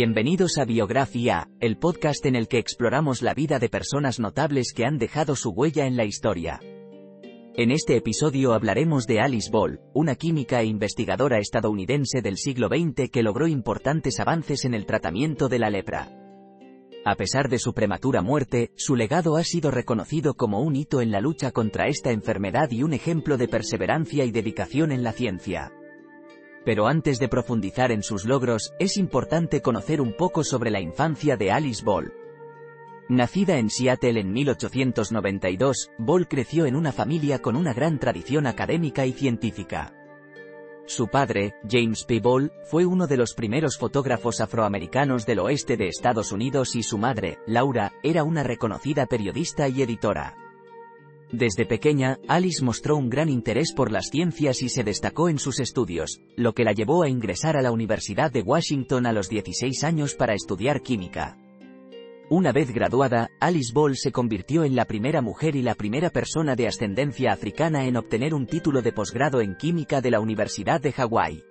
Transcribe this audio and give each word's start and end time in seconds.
Bienvenidos 0.00 0.58
a 0.58 0.64
Biografía, 0.64 1.50
el 1.58 1.76
podcast 1.76 2.24
en 2.24 2.36
el 2.36 2.46
que 2.46 2.58
exploramos 2.58 3.20
la 3.20 3.34
vida 3.34 3.58
de 3.58 3.68
personas 3.68 4.20
notables 4.20 4.72
que 4.72 4.84
han 4.84 4.96
dejado 4.96 5.34
su 5.34 5.50
huella 5.50 5.86
en 5.86 5.96
la 5.96 6.04
historia. 6.04 6.60
En 7.56 7.72
este 7.72 7.96
episodio 7.96 8.52
hablaremos 8.52 9.08
de 9.08 9.18
Alice 9.18 9.50
Ball, 9.50 9.80
una 9.94 10.14
química 10.14 10.60
e 10.60 10.66
investigadora 10.66 11.40
estadounidense 11.40 12.22
del 12.22 12.36
siglo 12.36 12.68
XX 12.68 13.10
que 13.10 13.24
logró 13.24 13.48
importantes 13.48 14.20
avances 14.20 14.64
en 14.64 14.74
el 14.74 14.86
tratamiento 14.86 15.48
de 15.48 15.58
la 15.58 15.68
lepra. 15.68 16.08
A 17.04 17.16
pesar 17.16 17.48
de 17.48 17.58
su 17.58 17.74
prematura 17.74 18.22
muerte, 18.22 18.70
su 18.76 18.94
legado 18.94 19.36
ha 19.36 19.42
sido 19.42 19.72
reconocido 19.72 20.34
como 20.34 20.60
un 20.60 20.76
hito 20.76 21.00
en 21.00 21.10
la 21.10 21.20
lucha 21.20 21.50
contra 21.50 21.88
esta 21.88 22.12
enfermedad 22.12 22.70
y 22.70 22.84
un 22.84 22.92
ejemplo 22.92 23.36
de 23.36 23.48
perseverancia 23.48 24.24
y 24.24 24.30
dedicación 24.30 24.92
en 24.92 25.02
la 25.02 25.10
ciencia. 25.10 25.72
Pero 26.68 26.86
antes 26.86 27.18
de 27.18 27.30
profundizar 27.30 27.92
en 27.92 28.02
sus 28.02 28.26
logros, 28.26 28.74
es 28.78 28.98
importante 28.98 29.62
conocer 29.62 30.02
un 30.02 30.12
poco 30.12 30.44
sobre 30.44 30.70
la 30.70 30.82
infancia 30.82 31.38
de 31.38 31.50
Alice 31.50 31.82
Ball. 31.82 32.12
Nacida 33.08 33.56
en 33.56 33.70
Seattle 33.70 34.20
en 34.20 34.30
1892, 34.34 35.90
Ball 35.96 36.28
creció 36.28 36.66
en 36.66 36.76
una 36.76 36.92
familia 36.92 37.38
con 37.38 37.56
una 37.56 37.72
gran 37.72 37.98
tradición 37.98 38.46
académica 38.46 39.06
y 39.06 39.14
científica. 39.14 39.94
Su 40.84 41.08
padre, 41.08 41.54
James 41.66 42.04
P. 42.04 42.20
Ball, 42.20 42.52
fue 42.64 42.84
uno 42.84 43.06
de 43.06 43.16
los 43.16 43.32
primeros 43.32 43.78
fotógrafos 43.78 44.42
afroamericanos 44.42 45.24
del 45.24 45.38
oeste 45.38 45.78
de 45.78 45.88
Estados 45.88 46.32
Unidos 46.32 46.76
y 46.76 46.82
su 46.82 46.98
madre, 46.98 47.38
Laura, 47.46 47.94
era 48.02 48.24
una 48.24 48.42
reconocida 48.42 49.06
periodista 49.06 49.70
y 49.70 49.80
editora. 49.80 50.36
Desde 51.32 51.66
pequeña, 51.66 52.18
Alice 52.26 52.64
mostró 52.64 52.96
un 52.96 53.10
gran 53.10 53.28
interés 53.28 53.74
por 53.74 53.92
las 53.92 54.08
ciencias 54.08 54.62
y 54.62 54.70
se 54.70 54.82
destacó 54.82 55.28
en 55.28 55.38
sus 55.38 55.60
estudios, 55.60 56.22
lo 56.36 56.54
que 56.54 56.64
la 56.64 56.72
llevó 56.72 57.02
a 57.02 57.08
ingresar 57.10 57.56
a 57.58 57.62
la 57.62 57.70
Universidad 57.70 58.32
de 58.32 58.40
Washington 58.40 59.04
a 59.04 59.12
los 59.12 59.28
16 59.28 59.84
años 59.84 60.14
para 60.14 60.32
estudiar 60.32 60.80
química. 60.80 61.36
Una 62.30 62.52
vez 62.52 62.72
graduada, 62.72 63.30
Alice 63.40 63.72
Ball 63.74 63.96
se 63.96 64.12
convirtió 64.12 64.64
en 64.64 64.74
la 64.74 64.86
primera 64.86 65.20
mujer 65.20 65.54
y 65.54 65.62
la 65.62 65.74
primera 65.74 66.08
persona 66.10 66.56
de 66.56 66.66
ascendencia 66.66 67.32
africana 67.32 67.84
en 67.86 67.96
obtener 67.96 68.34
un 68.34 68.46
título 68.46 68.80
de 68.80 68.92
posgrado 68.92 69.42
en 69.42 69.54
química 69.56 70.00
de 70.00 70.10
la 70.10 70.20
Universidad 70.20 70.80
de 70.80 70.92
Hawái. 70.92 71.44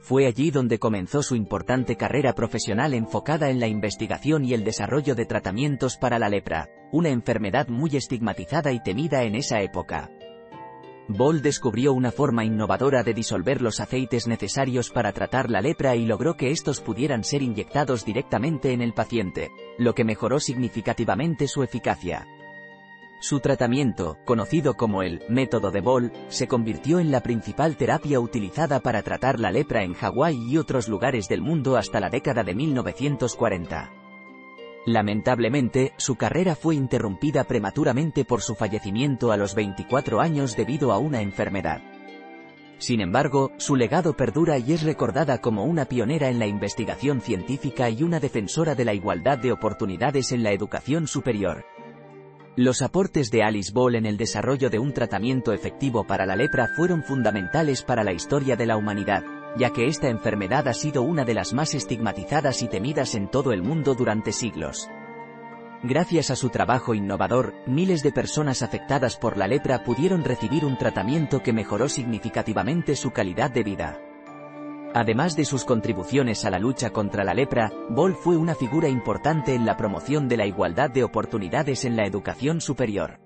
Fue 0.00 0.26
allí 0.26 0.50
donde 0.50 0.78
comenzó 0.78 1.22
su 1.22 1.34
importante 1.34 1.96
carrera 1.96 2.34
profesional 2.34 2.92
enfocada 2.92 3.50
en 3.50 3.58
la 3.58 3.66
investigación 3.68 4.44
y 4.44 4.52
el 4.52 4.62
desarrollo 4.62 5.14
de 5.14 5.26
tratamientos 5.26 5.96
para 5.96 6.18
la 6.18 6.28
lepra, 6.28 6.68
una 6.94 7.08
enfermedad 7.08 7.66
muy 7.66 7.96
estigmatizada 7.96 8.70
y 8.70 8.80
temida 8.80 9.24
en 9.24 9.34
esa 9.34 9.60
época. 9.62 10.12
Ball 11.08 11.42
descubrió 11.42 11.92
una 11.92 12.12
forma 12.12 12.44
innovadora 12.44 13.02
de 13.02 13.12
disolver 13.12 13.60
los 13.60 13.80
aceites 13.80 14.28
necesarios 14.28 14.90
para 14.90 15.12
tratar 15.12 15.50
la 15.50 15.60
lepra 15.60 15.96
y 15.96 16.06
logró 16.06 16.36
que 16.36 16.52
estos 16.52 16.80
pudieran 16.80 17.24
ser 17.24 17.42
inyectados 17.42 18.04
directamente 18.04 18.72
en 18.72 18.80
el 18.80 18.94
paciente, 18.94 19.50
lo 19.76 19.92
que 19.96 20.04
mejoró 20.04 20.38
significativamente 20.38 21.48
su 21.48 21.64
eficacia. 21.64 22.28
Su 23.18 23.40
tratamiento, 23.40 24.18
conocido 24.24 24.74
como 24.74 25.02
el 25.02 25.20
método 25.28 25.72
de 25.72 25.80
Ball, 25.80 26.12
se 26.28 26.46
convirtió 26.46 27.00
en 27.00 27.10
la 27.10 27.22
principal 27.22 27.76
terapia 27.76 28.20
utilizada 28.20 28.78
para 28.78 29.02
tratar 29.02 29.40
la 29.40 29.50
lepra 29.50 29.82
en 29.82 29.94
Hawái 29.94 30.36
y 30.48 30.58
otros 30.58 30.88
lugares 30.88 31.26
del 31.26 31.42
mundo 31.42 31.76
hasta 31.76 31.98
la 31.98 32.08
década 32.08 32.44
de 32.44 32.54
1940. 32.54 34.03
Lamentablemente, 34.86 35.92
su 35.96 36.16
carrera 36.16 36.54
fue 36.54 36.74
interrumpida 36.74 37.44
prematuramente 37.44 38.24
por 38.24 38.42
su 38.42 38.54
fallecimiento 38.54 39.32
a 39.32 39.36
los 39.36 39.54
24 39.54 40.20
años 40.20 40.56
debido 40.56 40.92
a 40.92 40.98
una 40.98 41.22
enfermedad. 41.22 41.80
Sin 42.78 43.00
embargo, 43.00 43.52
su 43.56 43.76
legado 43.76 44.14
perdura 44.14 44.58
y 44.58 44.72
es 44.72 44.82
recordada 44.82 45.40
como 45.40 45.64
una 45.64 45.86
pionera 45.86 46.28
en 46.28 46.38
la 46.38 46.46
investigación 46.46 47.22
científica 47.22 47.88
y 47.88 48.02
una 48.02 48.20
defensora 48.20 48.74
de 48.74 48.84
la 48.84 48.92
igualdad 48.92 49.38
de 49.38 49.52
oportunidades 49.52 50.32
en 50.32 50.42
la 50.42 50.52
educación 50.52 51.06
superior. 51.06 51.64
Los 52.56 52.82
aportes 52.82 53.30
de 53.30 53.42
Alice 53.42 53.72
Ball 53.72 53.94
en 53.94 54.06
el 54.06 54.16
desarrollo 54.16 54.70
de 54.70 54.78
un 54.78 54.92
tratamiento 54.92 55.52
efectivo 55.52 56.06
para 56.06 56.26
la 56.26 56.36
lepra 56.36 56.68
fueron 56.76 57.02
fundamentales 57.02 57.82
para 57.82 58.04
la 58.04 58.12
historia 58.12 58.54
de 58.54 58.66
la 58.66 58.76
humanidad, 58.76 59.24
ya 59.56 59.70
que 59.70 59.86
esta 59.86 60.08
enfermedad 60.08 60.68
ha 60.68 60.74
sido 60.74 61.02
una 61.02 61.24
de 61.24 61.34
las 61.34 61.52
más 61.52 61.74
estigmatizadas 61.74 62.62
y 62.62 62.68
temidas 62.68 63.14
en 63.14 63.28
todo 63.28 63.52
el 63.52 63.62
mundo 63.62 63.94
durante 63.94 64.32
siglos. 64.32 64.88
Gracias 65.82 66.30
a 66.30 66.36
su 66.36 66.48
trabajo 66.48 66.94
innovador, 66.94 67.54
miles 67.66 68.02
de 68.02 68.10
personas 68.10 68.62
afectadas 68.62 69.16
por 69.18 69.36
la 69.36 69.46
lepra 69.46 69.84
pudieron 69.84 70.24
recibir 70.24 70.64
un 70.64 70.78
tratamiento 70.78 71.42
que 71.42 71.52
mejoró 71.52 71.88
significativamente 71.88 72.96
su 72.96 73.10
calidad 73.10 73.50
de 73.50 73.62
vida. 73.62 74.00
Además 74.94 75.36
de 75.36 75.44
sus 75.44 75.64
contribuciones 75.64 76.44
a 76.44 76.50
la 76.50 76.58
lucha 76.58 76.90
contra 76.90 77.24
la 77.24 77.34
lepra, 77.34 77.72
Ball 77.90 78.14
fue 78.14 78.36
una 78.36 78.54
figura 78.54 78.88
importante 78.88 79.54
en 79.54 79.66
la 79.66 79.76
promoción 79.76 80.28
de 80.28 80.36
la 80.36 80.46
igualdad 80.46 80.88
de 80.88 81.04
oportunidades 81.04 81.84
en 81.84 81.96
la 81.96 82.06
educación 82.06 82.60
superior. 82.60 83.23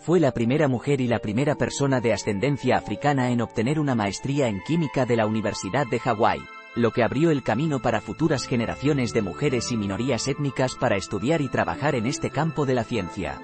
Fue 0.00 0.18
la 0.18 0.32
primera 0.32 0.66
mujer 0.66 1.02
y 1.02 1.06
la 1.06 1.18
primera 1.18 1.56
persona 1.56 2.00
de 2.00 2.14
ascendencia 2.14 2.78
africana 2.78 3.30
en 3.30 3.42
obtener 3.42 3.78
una 3.78 3.94
maestría 3.94 4.48
en 4.48 4.62
química 4.62 5.04
de 5.04 5.16
la 5.16 5.26
Universidad 5.26 5.86
de 5.86 5.98
Hawái, 5.98 6.40
lo 6.74 6.90
que 6.90 7.02
abrió 7.02 7.30
el 7.30 7.42
camino 7.42 7.80
para 7.80 8.00
futuras 8.00 8.46
generaciones 8.46 9.12
de 9.12 9.20
mujeres 9.20 9.70
y 9.72 9.76
minorías 9.76 10.26
étnicas 10.26 10.74
para 10.74 10.96
estudiar 10.96 11.42
y 11.42 11.48
trabajar 11.48 11.94
en 11.94 12.06
este 12.06 12.30
campo 12.30 12.64
de 12.64 12.74
la 12.74 12.84
ciencia. 12.84 13.42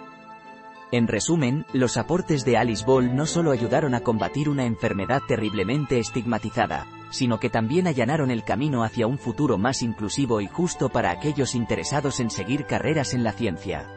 En 0.92 1.08
resumen, 1.08 1.66
los 1.74 1.98
aportes 1.98 2.46
de 2.46 2.56
Alice 2.56 2.86
Ball 2.86 3.14
no 3.14 3.26
solo 3.26 3.50
ayudaron 3.50 3.94
a 3.94 4.00
combatir 4.00 4.48
una 4.48 4.64
enfermedad 4.64 5.20
terriblemente 5.28 5.98
estigmatizada, 5.98 6.86
sino 7.10 7.38
que 7.38 7.50
también 7.50 7.86
allanaron 7.86 8.30
el 8.30 8.44
camino 8.44 8.82
hacia 8.82 9.06
un 9.06 9.18
futuro 9.18 9.58
más 9.58 9.82
inclusivo 9.82 10.40
y 10.40 10.46
justo 10.46 10.88
para 10.88 11.10
aquellos 11.10 11.54
interesados 11.54 12.18
en 12.18 12.30
seguir 12.30 12.64
carreras 12.64 13.12
en 13.12 13.24
la 13.24 13.32
ciencia. 13.32 13.95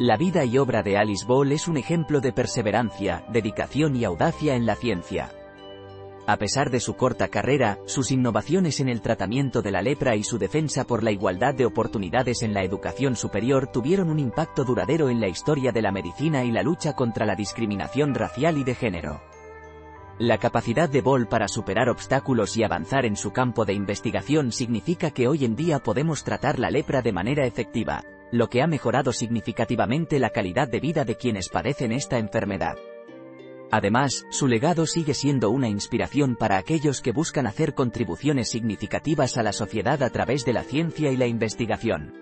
La 0.00 0.16
vida 0.16 0.46
y 0.46 0.56
obra 0.56 0.82
de 0.82 0.96
Alice 0.96 1.26
Ball 1.26 1.52
es 1.52 1.68
un 1.68 1.76
ejemplo 1.76 2.22
de 2.22 2.32
perseverancia, 2.32 3.22
dedicación 3.30 3.94
y 3.96 4.04
audacia 4.04 4.54
en 4.54 4.64
la 4.64 4.74
ciencia. 4.74 5.30
A 6.26 6.38
pesar 6.38 6.70
de 6.70 6.80
su 6.80 6.96
corta 6.96 7.28
carrera, 7.28 7.78
sus 7.84 8.10
innovaciones 8.10 8.80
en 8.80 8.88
el 8.88 9.02
tratamiento 9.02 9.60
de 9.60 9.70
la 9.72 9.82
lepra 9.82 10.16
y 10.16 10.24
su 10.24 10.38
defensa 10.38 10.86
por 10.86 11.02
la 11.02 11.10
igualdad 11.10 11.54
de 11.54 11.66
oportunidades 11.66 12.40
en 12.40 12.54
la 12.54 12.64
educación 12.64 13.14
superior 13.14 13.66
tuvieron 13.66 14.08
un 14.08 14.18
impacto 14.18 14.64
duradero 14.64 15.10
en 15.10 15.20
la 15.20 15.28
historia 15.28 15.70
de 15.70 15.82
la 15.82 15.92
medicina 15.92 16.44
y 16.44 16.50
la 16.50 16.62
lucha 16.62 16.94
contra 16.94 17.26
la 17.26 17.36
discriminación 17.36 18.14
racial 18.14 18.56
y 18.56 18.64
de 18.64 18.74
género. 18.74 19.20
La 20.18 20.38
capacidad 20.38 20.88
de 20.88 21.02
Ball 21.02 21.28
para 21.28 21.46
superar 21.46 21.90
obstáculos 21.90 22.56
y 22.56 22.64
avanzar 22.64 23.04
en 23.04 23.16
su 23.16 23.32
campo 23.32 23.66
de 23.66 23.74
investigación 23.74 24.50
significa 24.50 25.10
que 25.10 25.28
hoy 25.28 25.44
en 25.44 25.56
día 25.56 25.78
podemos 25.80 26.24
tratar 26.24 26.58
la 26.58 26.70
lepra 26.70 27.02
de 27.02 27.12
manera 27.12 27.44
efectiva, 27.44 28.02
lo 28.30 28.48
que 28.48 28.62
ha 28.62 28.66
mejorado 28.66 29.12
significativamente 29.12 30.18
la 30.18 30.30
calidad 30.30 30.68
de 30.68 30.80
vida 30.80 31.04
de 31.04 31.16
quienes 31.16 31.48
padecen 31.48 31.92
esta 31.92 32.18
enfermedad. 32.18 32.76
Además, 33.72 34.26
su 34.30 34.48
legado 34.48 34.86
sigue 34.86 35.14
siendo 35.14 35.50
una 35.50 35.68
inspiración 35.68 36.34
para 36.34 36.58
aquellos 36.58 37.00
que 37.00 37.12
buscan 37.12 37.46
hacer 37.46 37.74
contribuciones 37.74 38.50
significativas 38.50 39.36
a 39.36 39.42
la 39.42 39.52
sociedad 39.52 40.02
a 40.02 40.10
través 40.10 40.44
de 40.44 40.52
la 40.52 40.64
ciencia 40.64 41.12
y 41.12 41.16
la 41.16 41.26
investigación. 41.26 42.14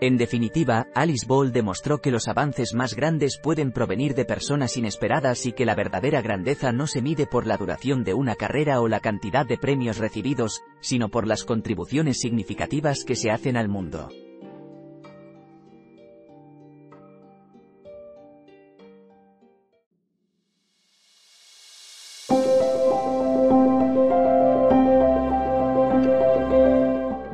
En 0.00 0.18
definitiva, 0.18 0.88
Alice 0.94 1.24
Ball 1.26 1.52
demostró 1.52 2.02
que 2.02 2.10
los 2.10 2.28
avances 2.28 2.74
más 2.74 2.94
grandes 2.94 3.38
pueden 3.42 3.72
provenir 3.72 4.14
de 4.14 4.26
personas 4.26 4.76
inesperadas 4.76 5.46
y 5.46 5.52
que 5.52 5.64
la 5.64 5.74
verdadera 5.74 6.20
grandeza 6.20 6.70
no 6.70 6.86
se 6.86 7.00
mide 7.00 7.26
por 7.26 7.46
la 7.46 7.56
duración 7.56 8.04
de 8.04 8.12
una 8.12 8.34
carrera 8.34 8.80
o 8.82 8.88
la 8.88 9.00
cantidad 9.00 9.46
de 9.46 9.56
premios 9.56 9.96
recibidos, 9.96 10.62
sino 10.80 11.08
por 11.08 11.26
las 11.26 11.44
contribuciones 11.44 12.20
significativas 12.20 13.04
que 13.04 13.16
se 13.16 13.30
hacen 13.30 13.56
al 13.56 13.68
mundo. 13.68 14.10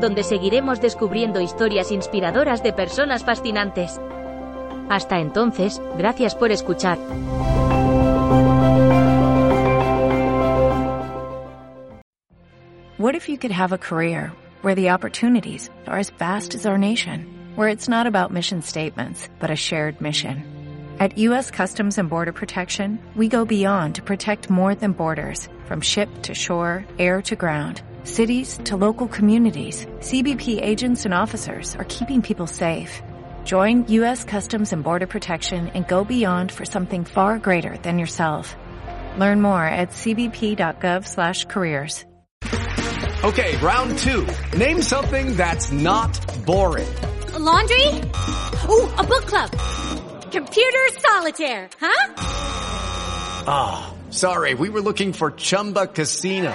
donde 0.00 0.22
seguiremos 0.22 0.80
descubriendo 0.80 1.40
historias 1.40 1.90
inspiradoras 1.90 2.62
de 2.62 2.72
personas 2.72 3.24
fascinantes. 3.24 4.00
Hasta 4.88 5.18
entonces, 5.18 5.80
gracias 5.98 6.34
por 6.34 6.52
escuchar. 6.52 6.98
What 12.98 13.14
if 13.14 13.28
you 13.28 13.36
could 13.36 13.52
have 13.52 13.72
a 13.72 13.78
career 13.78 14.32
where 14.62 14.74
the 14.74 14.90
opportunities 14.90 15.68
are 15.86 15.98
as 15.98 16.10
vast 16.10 16.54
as 16.54 16.66
our 16.66 16.78
nation, 16.78 17.26
where 17.54 17.68
it's 17.68 17.88
not 17.88 18.06
about 18.06 18.32
mission 18.32 18.62
statements, 18.62 19.28
but 19.38 19.50
a 19.50 19.56
shared 19.56 20.00
mission? 20.00 20.44
At 20.98 21.18
U.S. 21.18 21.50
Customs 21.50 21.98
and 21.98 22.08
Border 22.08 22.32
Protection, 22.32 22.98
we 23.14 23.28
go 23.28 23.44
beyond 23.44 23.96
to 23.96 24.02
protect 24.02 24.48
more 24.48 24.74
than 24.74 24.92
borders, 24.92 25.46
from 25.66 25.82
ship 25.82 26.08
to 26.22 26.32
shore, 26.32 26.86
air 26.98 27.20
to 27.22 27.36
ground 27.36 27.82
cities 28.06 28.58
to 28.64 28.78
local 28.78 29.08
communities, 29.08 29.84
CBP 29.98 30.62
agents 30.62 31.04
and 31.04 31.12
officers 31.12 31.76
are 31.76 31.84
keeping 31.84 32.22
people 32.22 32.46
safe. 32.46 33.02
Join 33.44 33.86
U.S. 33.88 34.24
Customs 34.24 34.72
and 34.72 34.82
Border 34.82 35.06
Protection 35.06 35.68
and 35.74 35.86
go 35.86 36.02
beyond 36.04 36.50
for 36.50 36.64
something 36.64 37.04
far 37.04 37.38
greater 37.38 37.76
than 37.82 37.98
yourself. 37.98 38.56
Learn 39.18 39.42
more 39.42 39.62
at 39.64 39.90
cbp.gov 39.90 41.06
slash 41.06 41.44
careers. 41.44 42.06
Okay, 43.24 43.56
round 43.58 43.98
two. 43.98 44.26
Name 44.56 44.82
something 44.82 45.36
that's 45.36 45.72
not 45.72 46.12
boring. 46.46 46.86
A 47.34 47.38
laundry? 47.38 47.88
Ooh, 48.68 48.88
a 48.94 49.02
book 49.02 49.26
club. 49.26 49.50
Computer 50.30 50.88
solitaire, 50.98 51.68
huh? 51.80 52.14
Ah, 53.48 53.88
oh, 53.88 54.12
sorry. 54.12 54.54
We 54.54 54.68
were 54.68 54.80
looking 54.80 55.12
for 55.12 55.32
Chumba 55.32 55.86
Casino. 55.88 56.54